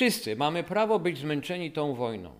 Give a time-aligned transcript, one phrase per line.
[0.00, 2.30] Wszyscy mamy prawo być zmęczeni tą wojną.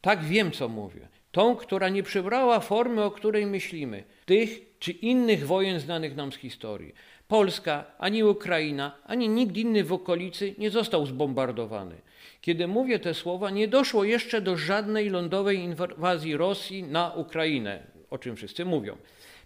[0.00, 1.08] Tak wiem, co mówię.
[1.32, 4.04] Tą, która nie przybrała formy, o której myślimy.
[4.24, 6.94] Tych czy innych wojen znanych nam z historii.
[7.28, 11.94] Polska, ani Ukraina, ani nikt inny w okolicy nie został zbombardowany.
[12.40, 18.18] Kiedy mówię te słowa, nie doszło jeszcze do żadnej lądowej inwazji Rosji na Ukrainę, o
[18.18, 18.96] czym wszyscy mówią.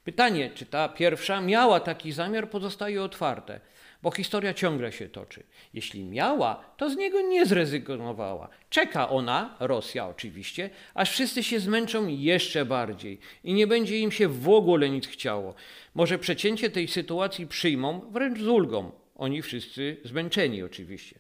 [0.05, 3.61] Pytanie, czy ta pierwsza miała taki zamiar, pozostaje otwarte,
[4.05, 5.43] bo historia ciągle się toczy.
[5.75, 8.49] Jeśli miała, to z niego nie zrezygnowała.
[8.71, 14.29] Czeka ona, Rosja oczywiście, aż wszyscy się zmęczą jeszcze bardziej i nie będzie im się
[14.29, 15.55] w ogóle nic chciało.
[15.95, 18.93] Może przecięcie tej sytuacji przyjmą wręcz z ulgą.
[19.17, 21.19] Oni wszyscy zmęczeni oczywiście.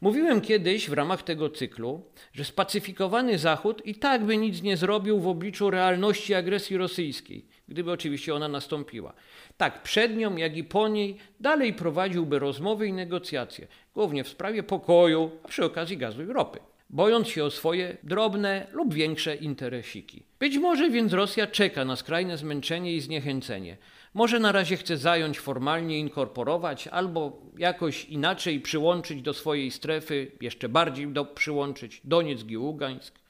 [0.00, 5.20] Mówiłem kiedyś w ramach tego cyklu, że spacyfikowany Zachód i tak by nic nie zrobił
[5.20, 9.12] w obliczu realności agresji rosyjskiej, gdyby oczywiście ona nastąpiła.
[9.56, 14.62] Tak przed nią, jak i po niej dalej prowadziłby rozmowy i negocjacje, głównie w sprawie
[14.62, 16.58] pokoju, a przy okazji gazu i ropy
[16.90, 20.22] bojąc się o swoje drobne lub większe interesiki.
[20.38, 23.76] Być może więc Rosja czeka na skrajne zmęczenie i zniechęcenie.
[24.14, 30.68] Może na razie chce zająć, formalnie inkorporować albo jakoś inaczej przyłączyć do swojej strefy, jeszcze
[30.68, 33.25] bardziej do, przyłączyć Donieck i Ługańsk.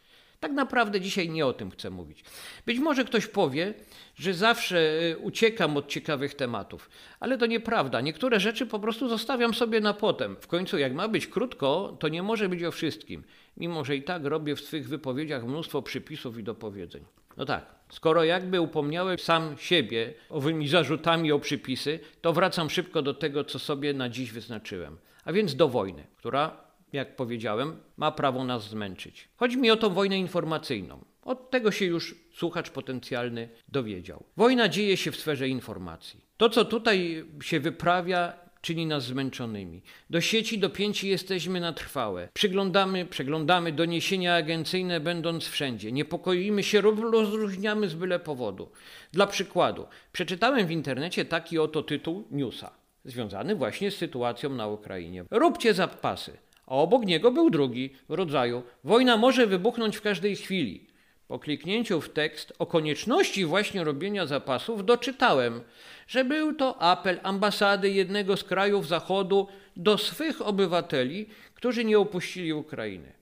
[0.46, 2.24] Tak naprawdę dzisiaj nie o tym chcę mówić.
[2.66, 3.74] Być może ktoś powie,
[4.16, 8.00] że zawsze e, uciekam od ciekawych tematów, ale to nieprawda.
[8.00, 10.36] Niektóre rzeczy po prostu zostawiam sobie na potem.
[10.40, 13.24] W końcu, jak ma być krótko, to nie może być o wszystkim,
[13.56, 17.04] mimo że i tak robię w swych wypowiedziach mnóstwo przypisów i dopowiedzeń.
[17.36, 23.14] No tak, skoro jakby upomniałem sam siebie owymi zarzutami o przypisy, to wracam szybko do
[23.14, 24.96] tego, co sobie na dziś wyznaczyłem.
[25.24, 26.65] A więc do wojny, która
[26.96, 29.28] jak powiedziałem, ma prawo nas zmęczyć.
[29.36, 31.04] Chodzi mi o tą wojnę informacyjną.
[31.22, 34.24] Od tego się już słuchacz potencjalny dowiedział.
[34.36, 36.20] Wojna dzieje się w sferze informacji.
[36.36, 39.82] To, co tutaj się wyprawia, czyni nas zmęczonymi.
[40.10, 42.28] Do sieci dopięci jesteśmy na trwałe.
[42.32, 45.92] Przyglądamy, przeglądamy doniesienia agencyjne, będąc wszędzie.
[45.92, 48.68] Niepokoimy się, rozróżniamy z byle powodu.
[49.12, 52.70] Dla przykładu, przeczytałem w internecie taki oto tytuł newsa,
[53.04, 55.24] związany właśnie z sytuacją na Ukrainie.
[55.30, 60.86] Róbcie zapasy a obok niego był drugi w rodzaju Wojna może wybuchnąć w każdej chwili.
[61.28, 65.60] Po kliknięciu w tekst o konieczności właśnie robienia zapasów doczytałem,
[66.06, 72.52] że był to apel ambasady jednego z krajów Zachodu do swych obywateli, którzy nie opuścili
[72.52, 73.12] Ukrainy.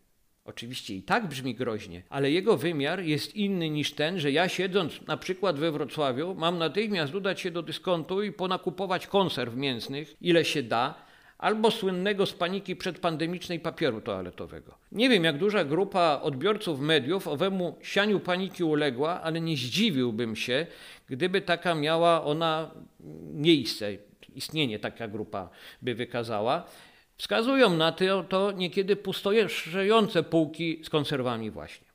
[0.44, 5.06] Oczywiście i tak brzmi groźnie, ale jego wymiar jest inny niż ten, że ja siedząc
[5.06, 10.44] na przykład we Wrocławiu mam natychmiast udać się do dyskontu i ponakupować konserw mięsnych, ile
[10.44, 11.05] się da,
[11.39, 14.75] albo słynnego z paniki przedpandemicznej papieru toaletowego.
[14.93, 20.67] Nie wiem, jak duża grupa odbiorców mediów owemu sianiu paniki uległa, ale nie zdziwiłbym się,
[21.09, 22.71] gdyby taka miała ona
[23.33, 23.93] miejsce,
[24.34, 25.50] istnienie taka grupa
[25.83, 26.65] by wykazała.
[27.17, 31.87] Wskazują na to, to niekiedy pustojeżdżające półki z konserwami właśnie.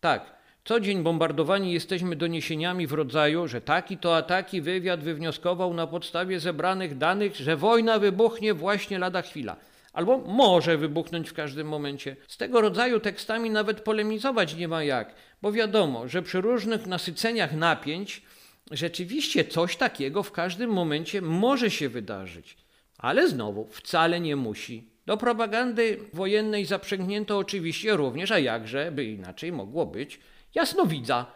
[0.00, 0.33] Tak,
[0.64, 6.40] co dzień bombardowani jesteśmy doniesieniami w rodzaju, że taki to ataki wywiad wywnioskował na podstawie
[6.40, 9.56] zebranych danych, że wojna wybuchnie właśnie lada chwila.
[9.92, 12.16] Albo może wybuchnąć w każdym momencie.
[12.28, 17.52] Z tego rodzaju tekstami nawet polemizować nie ma jak, bo wiadomo, że przy różnych nasyceniach
[17.52, 18.22] napięć
[18.70, 22.56] rzeczywiście coś takiego w każdym momencie może się wydarzyć.
[22.98, 24.88] Ale znowu, wcale nie musi.
[25.06, 30.20] Do propagandy wojennej zaprzęgnięto oczywiście również, a jakże by inaczej mogło być,
[30.54, 31.26] jasnowidza,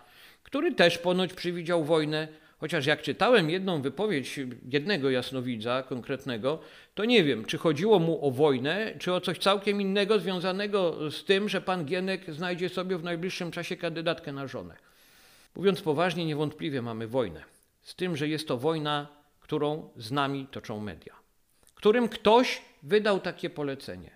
[0.42, 6.58] który też ponoć przewidział wojnę, chociaż jak czytałem jedną wypowiedź jednego jasnowidza konkretnego,
[6.94, 11.24] to nie wiem, czy chodziło mu o wojnę, czy o coś całkiem innego związanego z
[11.24, 14.76] tym, że pan Gienek znajdzie sobie w najbliższym czasie kandydatkę na żonę.
[15.56, 17.44] Mówiąc poważnie, niewątpliwie mamy wojnę.
[17.82, 19.06] Z tym, że jest to wojna,
[19.40, 21.14] którą z nami toczą media,
[21.74, 24.10] którym ktoś wydał takie polecenie.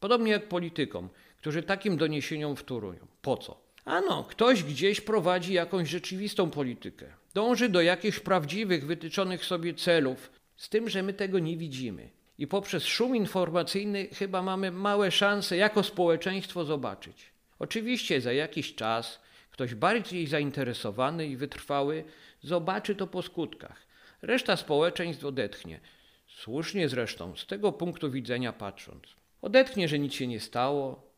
[0.00, 3.06] Podobnie jak politykom, którzy takim doniesieniom wtórują.
[3.22, 3.60] Po co?
[3.84, 7.06] Ano, ktoś gdzieś prowadzi jakąś rzeczywistą politykę.
[7.34, 12.10] Dąży do jakichś prawdziwych, wytyczonych sobie celów, z tym, że my tego nie widzimy.
[12.38, 17.30] I poprzez szum informacyjny chyba mamy małe szanse jako społeczeństwo zobaczyć.
[17.58, 19.20] Oczywiście za jakiś czas
[19.50, 22.04] ktoś bardziej zainteresowany i wytrwały
[22.42, 23.86] zobaczy to po skutkach.
[24.22, 25.80] Reszta społeczeństw odetchnie.
[26.28, 29.02] Słusznie zresztą, z tego punktu widzenia patrząc.
[29.42, 31.09] Odetchnie, że nic się nie stało,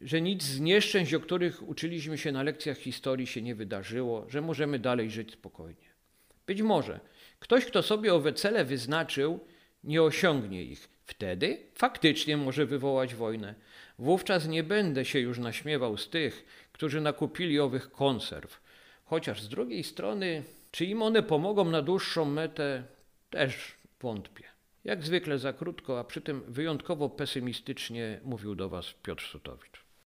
[0.00, 4.40] że nic z nieszczęść, o których uczyliśmy się na lekcjach historii, się nie wydarzyło, że
[4.40, 5.88] możemy dalej żyć spokojnie.
[6.46, 7.00] Być może
[7.38, 9.40] ktoś, kto sobie owe cele wyznaczył,
[9.84, 10.88] nie osiągnie ich.
[11.04, 13.54] Wtedy faktycznie może wywołać wojnę.
[13.98, 18.60] Wówczas nie będę się już naśmiewał z tych, którzy nakupili owych konserw.
[19.04, 22.84] Chociaż z drugiej strony, czy im one pomogą na dłuższą metę,
[23.30, 24.44] też wątpię.
[24.84, 29.83] Jak zwykle za krótko, a przy tym wyjątkowo pesymistycznie mówił do Was Piotr Sutowicz.